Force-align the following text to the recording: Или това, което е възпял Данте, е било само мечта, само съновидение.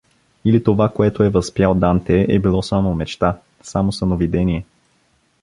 Или 0.45 0.63
това, 0.63 0.89
което 0.93 1.23
е 1.23 1.29
възпял 1.29 1.75
Данте, 1.75 2.25
е 2.29 2.39
било 2.39 2.61
само 2.63 2.95
мечта, 2.95 3.39
само 3.61 3.91
съновидение. 3.91 4.65